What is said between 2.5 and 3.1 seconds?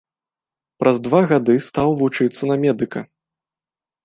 на медыка.